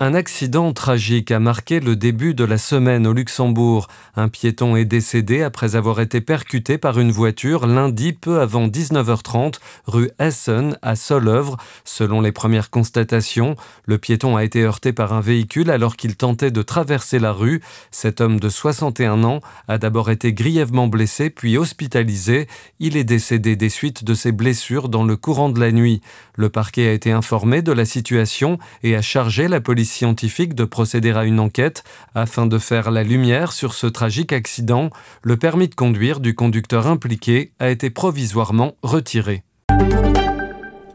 [0.00, 3.88] Un accident tragique a marqué le début de la semaine au Luxembourg.
[4.14, 9.54] Un piéton est décédé après avoir été percuté par une voiture lundi peu avant 19h30
[9.86, 11.56] rue Essen à Solœuvre.
[11.84, 13.56] Selon les premières constatations,
[13.86, 17.60] le piéton a été heurté par un véhicule alors qu'il tentait de traverser la rue.
[17.90, 22.46] Cet homme de 61 ans a d'abord été grièvement blessé puis hospitalisé.
[22.78, 26.02] Il est décédé des suites de ses blessures dans le courant de la nuit.
[26.36, 30.64] Le parquet a été informé de la situation et a chargé la police scientifique de
[30.64, 31.84] procéder à une enquête
[32.14, 34.90] afin de faire la lumière sur ce tragique accident.
[35.22, 39.42] Le permis de conduire du conducteur impliqué a été provisoirement retiré.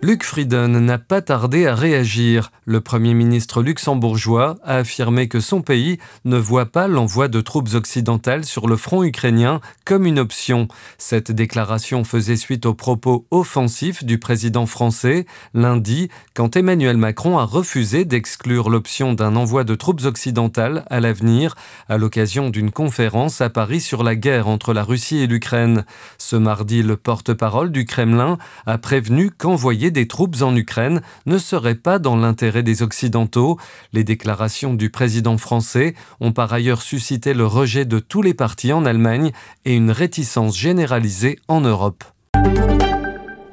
[0.03, 2.51] Luc Frieden n'a pas tardé à réagir.
[2.65, 7.73] Le Premier ministre luxembourgeois a affirmé que son pays ne voit pas l'envoi de troupes
[7.73, 10.67] occidentales sur le front ukrainien comme une option.
[10.97, 17.45] Cette déclaration faisait suite aux propos offensifs du président français lundi quand Emmanuel Macron a
[17.45, 21.55] refusé d'exclure l'option d'un envoi de troupes occidentales à l'avenir
[21.87, 25.85] à l'occasion d'une conférence à Paris sur la guerre entre la Russie et l'Ukraine.
[26.17, 31.75] Ce mardi, le porte-parole du Kremlin a prévenu qu'envoyer des troupes en Ukraine ne serait
[31.75, 33.57] pas dans l'intérêt des Occidentaux.
[33.93, 38.73] Les déclarations du président français ont par ailleurs suscité le rejet de tous les partis
[38.73, 39.31] en Allemagne
[39.63, 42.03] et une réticence généralisée en Europe.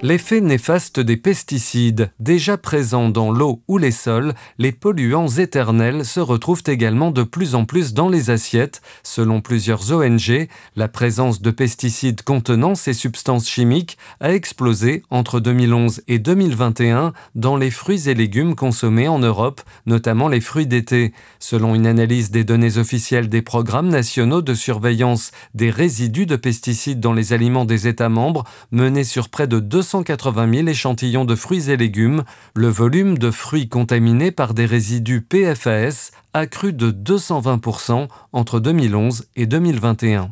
[0.02, 6.20] L'effet néfaste des pesticides, déjà présents dans l'eau ou les sols, les polluants éternels se
[6.20, 8.80] retrouvent également de plus en plus dans les assiettes.
[9.02, 16.00] Selon plusieurs ONG, la présence de pesticides contenant ces substances chimiques a explosé entre 2011
[16.08, 21.12] et 2021 dans les fruits et légumes consommés en Europe, notamment les fruits d'été.
[21.40, 27.00] Selon une analyse des données officielles des programmes nationaux de surveillance des résidus de pesticides
[27.00, 31.34] dans les aliments des États membres, menés sur près de 200 280 000 échantillons de
[31.34, 32.22] fruits et légumes,
[32.54, 39.26] le volume de fruits contaminés par des résidus PFAS a cru de 220% entre 2011
[39.34, 40.30] et 2021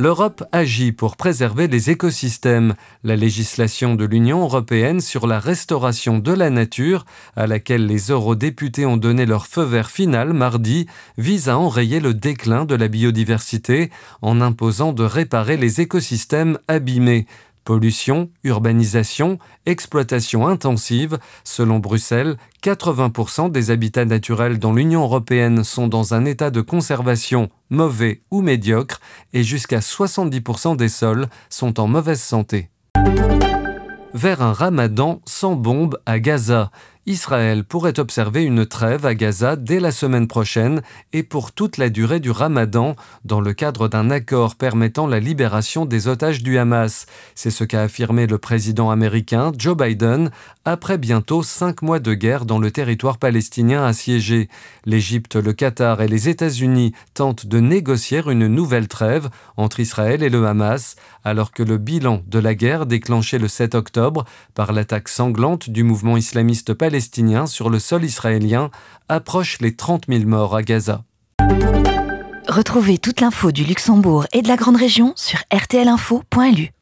[0.00, 2.74] l'Europe agit pour préserver les écosystèmes.
[3.04, 7.04] La législation de l'Union européenne sur la restauration de la nature,
[7.36, 10.86] à laquelle les eurodéputés ont donné leur feu vert final mardi,
[11.18, 13.90] vise à enrayer le déclin de la biodiversité
[14.22, 17.26] en imposant de réparer les écosystèmes abîmés.
[17.64, 21.18] Pollution, urbanisation, exploitation intensive.
[21.44, 27.50] Selon Bruxelles, 80% des habitats naturels dans l'Union européenne sont dans un état de conservation
[27.68, 29.00] mauvais ou médiocre
[29.32, 32.70] et jusqu'à 70% des sols sont en mauvaise santé.
[34.12, 36.70] Vers un ramadan sans bombe à Gaza.
[37.06, 40.82] Israël pourrait observer une trêve à Gaza dès la semaine prochaine
[41.14, 42.94] et pour toute la durée du ramadan
[43.24, 47.06] dans le cadre d'un accord permettant la libération des otages du Hamas.
[47.34, 50.30] C'est ce qu'a affirmé le président américain Joe Biden
[50.66, 54.50] après bientôt cinq mois de guerre dans le territoire palestinien assiégé.
[54.84, 60.28] L'Égypte, le Qatar et les États-Unis tentent de négocier une nouvelle trêve entre Israël et
[60.28, 65.08] le Hamas alors que le bilan de la guerre déclenché le 7 octobre par l'attaque
[65.08, 68.68] sanglante du mouvement islamiste palestinien palestiniens sur le sol israélien
[69.08, 71.04] approche les 30 000 morts à Gaza.
[72.48, 76.72] Retrouvez toute l'info du Luxembourg et de la Grande Région sur rtlinfo.lu.